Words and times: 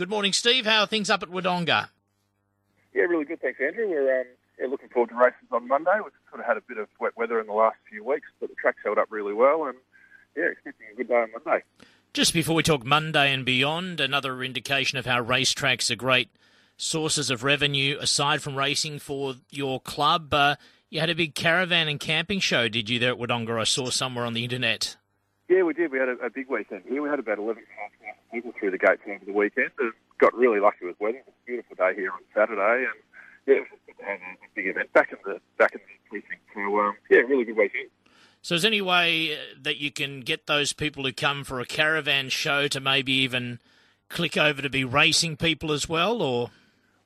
Good 0.00 0.08
morning, 0.08 0.32
Steve. 0.32 0.64
How 0.64 0.80
are 0.80 0.86
things 0.86 1.10
up 1.10 1.22
at 1.22 1.28
Wodonga? 1.28 1.90
Yeah, 2.94 3.02
really 3.02 3.26
good. 3.26 3.42
Thanks, 3.42 3.60
Andrew. 3.60 3.86
We're 3.86 4.22
um, 4.22 4.26
yeah, 4.58 4.66
looking 4.66 4.88
forward 4.88 5.10
to 5.10 5.14
races 5.14 5.36
on 5.52 5.68
Monday. 5.68 5.92
We've 6.02 6.10
sort 6.30 6.40
of 6.40 6.46
had 6.46 6.56
a 6.56 6.62
bit 6.62 6.78
of 6.78 6.88
wet 6.98 7.14
weather 7.18 7.38
in 7.38 7.46
the 7.46 7.52
last 7.52 7.76
few 7.86 8.02
weeks, 8.02 8.26
but 8.40 8.48
the 8.48 8.54
track's 8.54 8.78
held 8.82 8.96
up 8.96 9.08
really 9.10 9.34
well, 9.34 9.66
and 9.66 9.76
yeah, 10.34 10.44
expecting 10.52 10.86
a 10.90 10.96
good 10.96 11.08
day 11.08 11.16
on 11.16 11.28
Monday. 11.44 11.64
Just 12.14 12.32
before 12.32 12.54
we 12.54 12.62
talk 12.62 12.82
Monday 12.82 13.30
and 13.30 13.44
beyond, 13.44 14.00
another 14.00 14.42
indication 14.42 14.96
of 14.96 15.04
how 15.04 15.22
racetracks 15.22 15.90
are 15.90 15.96
great 15.96 16.30
sources 16.78 17.28
of 17.28 17.44
revenue 17.44 17.98
aside 18.00 18.40
from 18.40 18.56
racing 18.56 19.00
for 19.00 19.34
your 19.50 19.80
club. 19.80 20.32
Uh, 20.32 20.56
you 20.88 20.98
had 21.00 21.10
a 21.10 21.14
big 21.14 21.34
caravan 21.34 21.88
and 21.88 22.00
camping 22.00 22.40
show, 22.40 22.68
did 22.68 22.88
you, 22.88 22.98
there 22.98 23.12
at 23.12 23.18
Wodonga? 23.18 23.60
I 23.60 23.64
saw 23.64 23.90
somewhere 23.90 24.24
on 24.24 24.32
the 24.32 24.44
internet. 24.44 24.96
Yeah, 25.50 25.64
we 25.64 25.74
did. 25.74 25.90
We 25.90 25.98
had 25.98 26.08
a, 26.08 26.16
a 26.24 26.30
big 26.30 26.48
weekend 26.48 26.84
here. 26.88 27.02
We 27.02 27.08
had 27.08 27.18
about 27.18 27.38
11,000 27.38 27.66
people 28.30 28.52
through 28.56 28.70
the 28.70 28.78
gates 28.78 29.02
over 29.04 29.24
the 29.24 29.32
weekend 29.32 29.72
and 29.80 29.92
got 30.18 30.32
really 30.32 30.60
lucky 30.60 30.86
with 30.86 30.94
weather. 31.00 31.18
It 31.18 31.24
was 31.26 31.34
a 31.42 31.46
beautiful 31.46 31.74
day 31.74 31.92
here 31.96 32.12
on 32.12 32.20
Saturday 32.32 32.86
and 32.86 32.94
yeah, 33.48 33.54
it 33.56 33.60
was 33.62 33.68
just 33.70 33.86
good 33.86 33.98
to 33.98 34.04
have 34.04 34.20
a 34.20 34.48
big 34.54 34.66
event 34.68 34.92
back 34.92 35.10
in 35.10 35.18
the 35.24 35.40
back 35.58 35.72
in 35.74 35.80
the 35.80 36.08
precinct. 36.08 36.42
So 36.54 36.60
um, 36.78 36.94
yeah, 37.10 37.18
really 37.18 37.44
good 37.44 37.56
weekend. 37.56 37.88
So 38.42 38.54
is 38.54 38.62
there 38.62 38.68
any 38.68 38.80
way 38.80 39.34
uh, 39.34 39.38
that 39.62 39.78
you 39.78 39.90
can 39.90 40.20
get 40.20 40.46
those 40.46 40.72
people 40.72 41.02
who 41.02 41.12
come 41.12 41.42
for 41.42 41.58
a 41.58 41.66
caravan 41.66 42.28
show 42.28 42.68
to 42.68 42.78
maybe 42.78 43.12
even 43.12 43.58
click 44.08 44.36
over 44.36 44.62
to 44.62 44.70
be 44.70 44.84
racing 44.84 45.36
people 45.36 45.72
as 45.72 45.88
well, 45.88 46.22
or? 46.22 46.50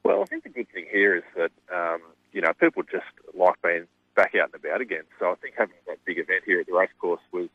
Well, 0.03 0.21
I 0.21 0.27
think 0.27 0.43
the 0.43 0.51
good 0.51 0.69
thing 0.69 0.85
here 0.93 1.17
is 1.17 1.25
that 1.35 1.51
um, 1.75 2.03
you 2.33 2.43
know 2.43 2.53
people 2.61 2.83
just 2.83 3.07
like 3.33 3.55
being 3.63 3.87
back 4.15 4.35
out 4.35 4.51
and 4.53 4.63
about 4.63 4.83
again. 4.83 5.05
So 5.19 5.31
I 5.31 5.35
think 5.37 5.55
having 5.57 5.77
that 5.87 6.05
big 6.05 6.19
event 6.19 6.43
here 6.45 6.61
at 6.61 6.67
the 6.67 6.75
racecourse 6.75 7.23
was 7.33 7.49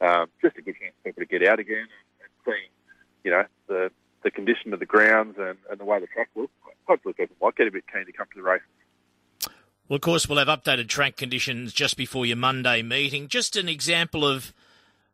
um, 0.00 0.26
just 0.42 0.56
a 0.56 0.62
good 0.62 0.74
chance 0.80 0.94
for 1.02 1.10
people 1.10 1.22
to 1.22 1.26
get 1.26 1.48
out 1.48 1.58
again 1.58 1.86
and, 2.20 2.30
see, 2.44 2.70
you 3.24 3.30
know, 3.30 3.44
the 3.68 3.90
the 4.22 4.30
condition 4.30 4.72
of 4.72 4.80
the 4.80 4.86
grounds 4.86 5.36
and, 5.38 5.56
and 5.70 5.78
the 5.78 5.84
way 5.84 6.00
the 6.00 6.06
track 6.08 6.28
looks. 6.34 6.52
Hopefully, 6.88 7.14
people 7.14 7.36
might 7.40 7.54
get 7.54 7.68
a 7.68 7.70
bit 7.70 7.84
keen 7.92 8.06
to 8.06 8.12
come 8.12 8.26
to 8.34 8.40
the 8.40 8.42
race. 8.42 8.62
Well, 9.88 9.96
of 9.96 10.00
course, 10.00 10.28
we'll 10.28 10.44
have 10.44 10.48
updated 10.48 10.88
track 10.88 11.16
conditions 11.16 11.72
just 11.72 11.96
before 11.96 12.26
your 12.26 12.36
Monday 12.36 12.82
meeting. 12.82 13.28
Just 13.28 13.54
an 13.54 13.68
example 13.68 14.26
of 14.26 14.52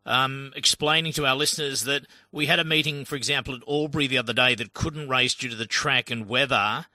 um, 0.06 0.52
explaining 0.56 1.12
to 1.12 1.26
our 1.26 1.36
listeners 1.36 1.84
that 1.84 2.06
we 2.30 2.46
had 2.46 2.58
a 2.58 2.64
meeting, 2.64 3.04
for 3.04 3.16
example, 3.16 3.54
at 3.54 3.62
Albury 3.68 4.06
the 4.06 4.18
other 4.18 4.32
day 4.32 4.54
that 4.54 4.72
couldn't 4.72 5.10
race 5.10 5.34
due 5.34 5.50
to 5.50 5.56
the 5.56 5.66
track 5.66 6.10
and 6.10 6.26
weather, 6.26 6.86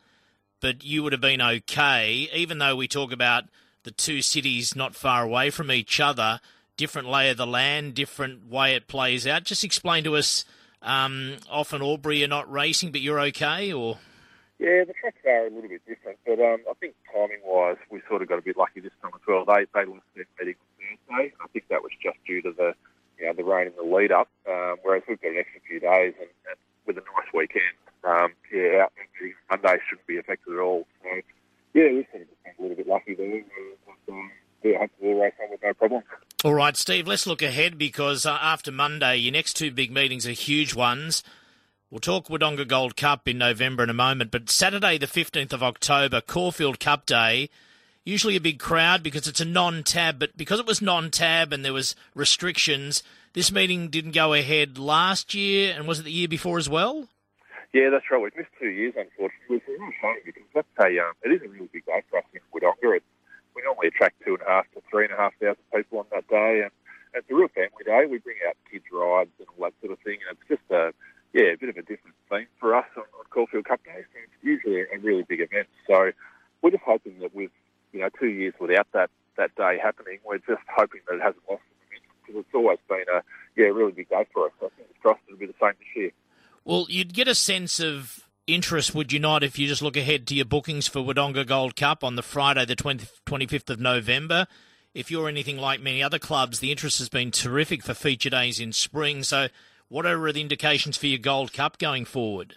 but 0.59 0.83
you 0.83 1.03
would 1.03 1.13
have 1.13 1.21
been 1.21 1.41
okay, 1.41 2.27
even 2.33 2.57
though 2.57 2.75
we 2.75 2.87
talk 2.87 3.11
about 3.11 3.43
the 3.83 3.91
two 3.91 4.21
cities 4.23 4.75
not 4.75 4.95
far 4.95 5.23
away 5.23 5.51
from 5.51 5.71
each 5.71 5.99
other 5.99 6.41
different 6.77 7.09
lay 7.09 7.29
of 7.29 7.37
the 7.37 7.47
land, 7.47 7.95
different 7.95 8.49
way 8.49 8.75
it 8.75 8.87
plays 8.87 9.27
out. 9.27 9.43
Just 9.43 9.63
explain 9.63 10.03
to 10.05 10.15
us. 10.15 10.45
Um, 10.81 11.37
often 11.49 11.81
you're 11.81 12.27
not 12.27 12.49
racing, 12.51 12.91
but 12.91 13.01
you're 13.01 13.19
okay, 13.19 13.73
or 13.73 13.97
yeah, 14.59 14.83
the 14.85 14.93
tracks 14.93 15.17
are 15.25 15.45
a 15.45 15.49
little 15.51 15.69
bit 15.69 15.85
different, 15.85 16.17
but 16.25 16.39
um, 16.39 16.61
I 16.69 16.73
think 16.79 16.95
timing 17.13 17.41
wise, 17.45 17.77
we 17.91 18.01
sort 18.09 18.23
of 18.23 18.27
got 18.27 18.39
a 18.39 18.41
bit 18.41 18.57
lucky 18.57 18.79
this 18.79 18.91
time 19.03 19.11
as 19.13 19.21
well. 19.27 19.45
They 19.45 19.65
they 19.73 19.85
lost 19.85 20.01
their 20.15 20.25
on 20.33 20.55
Thursday. 21.07 21.33
I 21.37 21.47
think 21.53 21.67
that 21.69 21.83
was 21.83 21.91
just 22.01 22.17
due 22.25 22.41
to 22.41 22.51
the 22.51 22.73
you 23.19 23.27
know 23.27 23.33
the 23.33 23.43
rain 23.43 23.67
in 23.67 23.73
the 23.75 23.83
lead 23.83 24.11
up. 24.11 24.29
Um, 24.49 24.77
whereas 24.81 25.03
we've 25.07 25.21
got 25.21 25.31
an 25.31 25.37
extra 25.37 25.61
few 25.67 25.79
days, 25.79 26.13
and, 26.17 26.29
and 26.49 26.57
with 26.87 26.97
a 26.97 27.01
nice 27.01 27.29
weekend, 27.33 27.77
um, 28.03 28.33
yeah, 28.51 28.83
out 28.83 28.93
Monday 29.49 29.77
shouldn't 29.87 30.07
be 30.07 30.17
affected 30.17 30.53
at 30.53 30.59
all. 30.59 30.87
So 31.03 31.09
yeah, 31.73 31.93
we 31.93 32.07
sort 32.09 32.23
of 32.23 32.43
been 32.43 32.53
a 32.57 32.61
little 32.61 32.77
bit 32.77 32.87
lucky 32.87 33.13
there. 33.13 33.43
But, 33.85 34.13
um, 34.13 34.31
yeah, 34.63 34.79
hopefully 34.79 35.13
we'll 35.13 35.21
race 35.21 35.33
on 35.43 35.51
with 35.51 35.61
no 35.61 35.73
problems. 35.75 36.05
All 36.43 36.53
right, 36.53 36.77
Steve, 36.77 37.07
let's 37.07 37.25
look 37.25 37.41
ahead 37.41 37.79
because 37.79 38.23
uh, 38.23 38.37
after 38.39 38.71
Monday, 38.71 39.17
your 39.17 39.33
next 39.33 39.55
two 39.55 39.71
big 39.71 39.91
meetings 39.91 40.27
are 40.27 40.33
huge 40.33 40.75
ones. 40.75 41.23
We'll 41.89 41.99
talk 41.99 42.27
Wodonga 42.27 42.67
Gold 42.67 42.95
Cup 42.95 43.27
in 43.27 43.39
November 43.39 43.81
in 43.81 43.89
a 43.89 43.95
moment, 43.95 44.29
but 44.29 44.47
Saturday, 44.47 44.99
the 44.99 45.07
15th 45.07 45.51
of 45.51 45.63
October, 45.63 46.21
Caulfield 46.21 46.79
Cup 46.79 47.07
Day, 47.07 47.49
usually 48.05 48.35
a 48.35 48.39
big 48.39 48.59
crowd 48.59 49.01
because 49.01 49.27
it's 49.27 49.41
a 49.41 49.45
non-tab, 49.45 50.19
but 50.19 50.37
because 50.37 50.59
it 50.59 50.67
was 50.67 50.79
non-tab 50.79 51.51
and 51.51 51.65
there 51.65 51.73
was 51.73 51.95
restrictions, 52.13 53.01
this 53.33 53.51
meeting 53.51 53.89
didn't 53.89 54.11
go 54.11 54.35
ahead 54.35 54.77
last 54.77 55.33
year, 55.33 55.73
and 55.75 55.87
was 55.87 56.01
it 56.01 56.03
the 56.03 56.11
year 56.11 56.27
before 56.27 56.59
as 56.59 56.69
well? 56.69 57.07
Yeah, 57.73 57.89
that's 57.89 58.05
right. 58.11 58.21
We've 58.21 58.37
missed 58.37 58.51
two 58.59 58.69
years, 58.69 58.93
unfortunately. 58.95 59.57
It's 59.57 59.67
a 59.67 59.71
real 59.71 59.91
shame 59.99 60.21
because 60.23 60.43
that's 60.53 60.67
a, 60.81 60.99
um, 60.99 61.13
it 61.23 61.31
is 61.31 61.41
a 61.41 61.49
really 61.49 61.69
big 61.73 61.87
day 61.87 62.03
for 62.11 62.19
us 62.19 62.25
in 62.31 62.41
Wodonga. 62.53 62.97
It's 62.97 63.05
we 63.57 63.63
normally 63.63 63.87
attract 63.87 64.21
two 64.23 64.35
and 64.35 64.43
a 64.43 64.49
half 64.49 64.71
to 64.75 64.76
three 64.97 65.05
and 65.05 65.13
a 65.13 65.17
half 65.17 65.33
thousand 65.39 65.61
people 65.73 65.99
on 65.99 66.05
that 66.11 66.27
day, 66.27 66.61
and 66.63 66.71
it's 67.13 67.29
a 67.29 67.35
real 67.35 67.47
family 67.49 67.85
day. 67.85 68.09
We 68.09 68.17
bring 68.17 68.37
out 68.47 68.57
kids' 68.71 68.85
rides 68.91 69.29
and 69.37 69.47
all 69.53 69.69
that 69.69 69.73
sort 69.79 69.93
of 69.93 69.99
thing, 69.99 70.17
and 70.25 70.37
it's 70.37 70.49
just 70.49 70.65
a 70.71 70.89
yeah, 71.33 71.53
a 71.53 71.57
bit 71.57 71.69
of 71.69 71.77
a 71.77 71.85
different 71.85 72.17
theme 72.29 72.47
for 72.59 72.73
us 72.73 72.87
on, 72.97 73.03
on 73.03 73.25
Caulfield 73.29 73.65
Cup 73.65 73.83
Day. 73.83 74.01
It's 74.01 74.41
usually 74.41 74.81
a 74.81 74.97
really 74.99 75.21
big 75.21 75.41
event. 75.41 75.67
So 75.85 76.11
we're 76.61 76.71
just 76.71 76.83
hoping 76.83 77.19
that 77.19 77.35
with 77.35 77.51
you 77.93 77.99
know 77.99 78.09
two 78.19 78.29
years 78.29 78.55
without 78.59 78.87
that 78.93 79.11
that 79.37 79.53
day 79.55 79.77
happening, 79.81 80.17
we're 80.25 80.39
just 80.39 80.65
hoping 80.75 81.01
that 81.07 81.15
it 81.15 81.21
hasn't 81.21 81.43
lost 81.47 81.61
momentum 81.77 82.17
because 82.25 82.41
it's 82.41 82.55
always 82.55 82.79
been 82.89 83.05
a 83.13 83.21
yeah 83.55 83.67
really 83.67 83.91
big 83.91 84.09
day 84.09 84.25
for 84.33 84.47
us. 84.47 84.53
I 84.57 84.69
think 84.73 84.89
it's 84.89 85.01
trust 85.01 85.21
it'll 85.27 85.37
be 85.37 85.45
the 85.45 85.53
same 85.61 85.77
this 85.77 85.93
year. 85.95 86.11
Well, 86.65 86.87
you'd 86.89 87.13
get 87.13 87.27
a 87.27 87.35
sense 87.35 87.79
of 87.79 88.27
interest, 88.47 88.95
would 88.95 89.13
you 89.13 89.19
not, 89.19 89.43
if 89.43 89.59
you 89.59 89.67
just 89.67 89.81
look 89.81 89.95
ahead 89.95 90.25
to 90.27 90.35
your 90.35 90.45
bookings 90.45 90.87
for 90.87 90.99
Wodonga 90.99 91.45
Gold 91.45 91.75
Cup 91.75 92.03
on 92.03 92.15
the 92.15 92.23
Friday, 92.23 92.65
the 92.65 92.75
20, 92.75 93.05
25th 93.25 93.69
of 93.69 93.79
November? 93.79 94.47
If 94.97 95.11
you're 95.11 95.29
anything 95.29 95.59
like 95.59 95.79
many 95.79 96.01
other 96.01 96.17
clubs, 96.17 96.57
the 96.57 96.71
interest 96.71 96.97
has 96.97 97.07
been 97.07 97.29
terrific 97.29 97.83
for 97.83 97.93
feature 97.93 98.31
days 98.31 98.59
in 98.59 98.73
spring. 98.73 99.21
So, 99.21 99.49
what 99.89 100.07
are 100.07 100.33
the 100.33 100.41
indications 100.41 100.97
for 100.97 101.05
your 101.05 101.19
Gold 101.19 101.53
Cup 101.53 101.77
going 101.77 102.03
forward? 102.03 102.55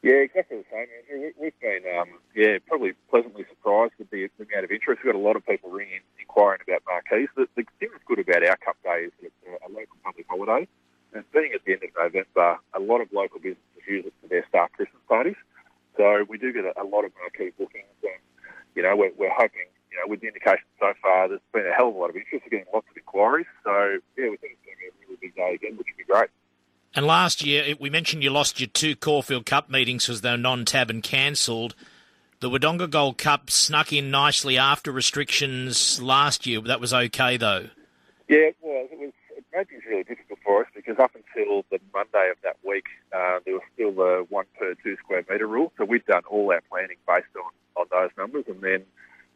Yeah, 0.00 0.24
exactly 0.24 0.56
the 0.56 0.64
same, 0.72 0.86
Andrew. 0.88 1.30
We, 1.38 1.52
have 1.52 1.60
been, 1.60 1.84
um, 2.00 2.08
yeah, 2.34 2.56
probably 2.66 2.94
pleasantly 3.10 3.44
surprised 3.46 3.92
with 3.98 4.08
the, 4.08 4.30
amount 4.40 4.64
of 4.64 4.70
interest. 4.70 5.04
We've 5.04 5.12
got 5.12 5.18
a 5.18 5.22
lot 5.22 5.36
of 5.36 5.44
people 5.44 5.68
ringing, 5.68 6.00
inquiring 6.18 6.60
about 6.66 6.80
marquees. 6.88 7.28
The, 7.36 7.46
the 7.56 7.64
thing 7.78 7.90
that's 7.92 8.04
good 8.08 8.20
about 8.20 8.42
our 8.42 8.56
Cup 8.56 8.76
Day 8.82 9.04
is 9.04 9.12
it's 9.20 9.34
a, 9.44 9.68
a 9.68 9.68
local 9.68 10.00
public 10.02 10.24
holiday. 10.30 10.66
And 11.12 11.30
being 11.32 11.52
at 11.52 11.60
the 11.66 11.74
end 11.74 11.82
of 11.84 11.90
November, 11.92 12.56
a 12.72 12.80
lot 12.80 13.02
of 13.02 13.12
local 13.12 13.36
businesses 13.36 13.84
use 13.86 14.06
it 14.06 14.14
for 14.22 14.28
their 14.28 14.46
staff 14.48 14.72
Christmas 14.72 15.02
parties. 15.06 15.36
So 15.98 16.24
we 16.26 16.38
do 16.38 16.54
get 16.54 16.64
a, 16.64 16.72
a 16.80 16.88
lot 16.88 17.04
of 17.04 17.12
marquee 17.20 17.52
bookings, 17.52 18.00
and 18.00 18.16
you 18.74 18.82
know 18.82 18.96
we're, 18.96 19.12
we're 19.18 19.36
hoping, 19.36 19.68
know, 20.02 20.10
with 20.10 20.20
the 20.20 20.28
indications 20.28 20.68
so 20.78 20.92
far, 21.00 21.28
there's 21.28 21.40
been 21.52 21.66
a 21.66 21.72
hell 21.72 21.88
of 21.88 21.94
a 21.94 21.98
lot 21.98 22.10
of 22.10 22.16
interest. 22.16 22.44
We're 22.44 22.58
getting 22.58 22.72
lots 22.72 22.86
of 22.90 22.96
inquiries. 22.96 23.46
So 23.64 23.70
yeah, 24.16 24.30
we 24.30 24.36
think 24.36 24.58
it's 24.58 24.64
going 24.64 24.76
to 24.76 24.80
be 24.80 24.86
a 24.86 25.06
really 25.06 25.18
big 25.20 25.34
day 25.34 25.54
again, 25.54 25.76
which 25.76 25.86
would 25.88 25.96
be 25.96 26.04
great. 26.04 26.30
And 26.94 27.06
last 27.06 27.42
year, 27.42 27.74
we 27.80 27.88
mentioned 27.88 28.22
you 28.22 28.30
lost 28.30 28.60
your 28.60 28.68
two 28.68 28.94
Caulfield 28.96 29.46
Cup 29.46 29.70
meetings 29.70 30.06
because 30.06 30.20
they 30.20 30.30
were 30.30 30.36
non-tab 30.36 30.90
and 30.90 31.02
cancelled. 31.02 31.74
The 32.40 32.50
Wodonga 32.50 32.90
Gold 32.90 33.18
Cup 33.18 33.50
snuck 33.50 33.92
in 33.92 34.10
nicely 34.10 34.58
after 34.58 34.92
restrictions 34.92 36.02
last 36.02 36.44
year. 36.44 36.60
That 36.60 36.80
was 36.80 36.92
okay, 36.92 37.36
though. 37.36 37.68
Yeah, 38.28 38.50
it 38.50 38.56
was. 38.60 38.88
It 38.92 38.98
was. 38.98 39.12
It 39.36 39.44
made 39.54 39.68
things 39.68 39.82
really 39.88 40.02
difficult 40.02 40.38
for 40.44 40.62
us 40.62 40.68
because 40.74 40.98
up 40.98 41.12
until 41.14 41.64
the 41.70 41.78
Monday 41.94 42.30
of 42.30 42.36
that 42.42 42.56
week, 42.66 42.84
uh, 43.14 43.38
there 43.44 43.54
was 43.54 43.62
still 43.74 43.92
the 43.92 44.26
one 44.28 44.44
per 44.58 44.74
two 44.82 44.96
square 44.96 45.24
metre 45.30 45.46
rule. 45.46 45.72
So 45.78 45.84
we'd 45.84 46.04
done 46.04 46.22
all 46.28 46.52
our 46.52 46.60
planning 46.68 46.96
based 47.06 47.26
on, 47.36 47.52
on 47.82 47.86
those 47.90 48.10
numbers, 48.18 48.44
and 48.48 48.60
then 48.60 48.84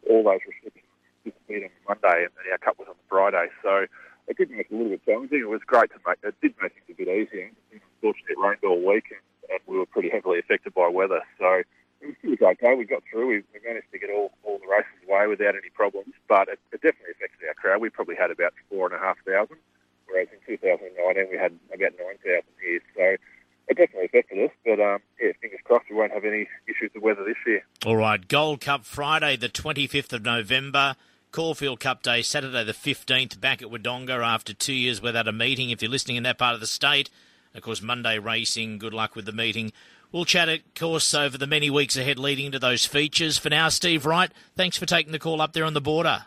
all 0.09 0.25
those 0.25 0.41
restrictions 0.47 0.87
disappeared 1.25 1.71
on 1.71 1.75
Monday, 1.89 2.25
and 2.25 2.33
then 2.37 2.53
our 2.53 2.59
cup 2.59 2.78
was 2.78 2.89
on 2.89 2.94
the 2.94 3.09
Friday. 3.09 3.50
So 3.62 3.87
it 4.28 4.37
did 4.37 4.50
make 4.50 4.71
it 4.71 4.75
a 4.75 4.77
little 4.77 4.94
bit 4.94 5.05
challenging. 5.05 5.41
It 5.41 5.49
was 5.49 5.62
great 5.67 5.91
to 5.93 6.00
make. 6.06 6.19
It 6.22 6.34
did 6.41 6.55
make 6.62 6.72
things 6.75 6.91
a 6.91 6.99
bit 6.99 7.09
easier. 7.09 7.50
Unfortunately, 7.72 8.34
it 8.34 8.43
rained 8.43 8.65
all 8.65 8.83
week, 8.83 9.11
and, 9.11 9.22
and 9.50 9.61
we 9.67 9.78
were 9.78 9.87
pretty 9.87 10.11
heavily 10.11 10.39
affected 10.39 10.75
by 10.75 10.89
weather. 10.89 11.22
So 11.39 11.62
it 12.00 12.17
was 12.22 12.43
okay. 12.43 12.75
We 12.75 12.84
got 12.84 13.03
through. 13.11 13.28
We, 13.28 13.37
we 13.50 13.59
managed 13.67 13.91
to 13.93 13.99
get 13.99 14.11
all, 14.11 14.31
all 14.44 14.59
the 14.59 14.71
races 14.71 14.94
away 15.09 15.27
without 15.27 15.55
any 15.55 15.71
problems, 15.75 16.15
but 16.28 16.49
it, 16.49 16.59
it 16.71 16.83
definitely 16.83 17.19
affected 17.19 17.47
our 17.49 17.55
crowd. 17.55 17.81
We 17.81 17.91
probably 17.91 18.17
had 18.17 18.31
about 18.31 18.55
four 18.71 18.87
and 18.87 18.94
a 18.94 18.99
half 18.99 19.17
thousand 19.27 19.59
whereas 20.06 20.28
in 20.33 20.41
2019 20.47 21.28
we 21.31 21.37
had 21.37 21.53
about 21.75 21.94
9,000 21.99 22.43
here. 22.62 22.81
So 22.97 23.05
it 23.69 23.77
definitely 23.77 24.06
affected 24.06 24.38
us, 24.47 24.55
but 24.65 24.78
um, 24.81 25.03
yeah, 25.21 25.34
fingers 25.43 25.61
crossed 25.65 25.91
we 25.91 25.96
won't 26.06 26.25
have 26.25 26.32
any 26.32 26.49
issues 26.69 26.91
with 26.94 27.03
weather 27.03 27.25
this 27.25 27.37
year. 27.47 27.64
All 27.85 27.97
right, 27.97 28.26
Gold 28.26 28.61
Cup 28.61 28.85
Friday, 28.85 29.37
the 29.37 29.49
25th 29.49 30.12
of 30.12 30.25
November. 30.25 30.97
Caulfield 31.32 31.81
Cup 31.81 32.03
Day, 32.03 32.23
Saturday 32.23 32.64
the 32.64 32.73
15th, 32.73 33.38
back 33.41 33.61
at 33.61 33.69
Wodonga 33.69 34.25
after 34.25 34.55
two 34.55 34.73
years 34.73 35.03
without 35.03 35.29
a 35.29 35.32
meeting. 35.32 35.69
If 35.69 35.82
you're 35.82 35.91
listening 35.91 36.17
in 36.17 36.23
that 36.23 36.38
part 36.38 36.55
of 36.55 36.61
the 36.61 36.67
state, 36.67 37.11
of 37.55 37.61
course, 37.62 37.82
Monday 37.82 38.19
racing, 38.19 38.79
good 38.79 38.94
luck 38.94 39.14
with 39.14 39.26
the 39.26 39.32
meeting. 39.32 39.73
We'll 40.12 40.25
chat, 40.25 40.49
of 40.49 40.61
course, 40.75 41.12
over 41.12 41.37
the 41.37 41.47
many 41.47 41.69
weeks 41.69 41.97
ahead 41.97 42.19
leading 42.19 42.47
into 42.47 42.59
those 42.59 42.87
features. 42.87 43.37
For 43.37 43.50
now, 43.50 43.69
Steve 43.69 44.06
Wright, 44.06 44.32
thanks 44.55 44.79
for 44.79 44.87
taking 44.87 45.12
the 45.12 45.19
call 45.19 45.43
up 45.43 45.52
there 45.52 45.64
on 45.64 45.75
the 45.75 45.81
border. 45.81 46.26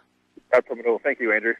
No 0.53 0.61
problem 0.61 0.85
at 0.85 0.89
all. 0.89 0.99
Thank 1.03 1.19
you, 1.19 1.33
Andrew. 1.33 1.53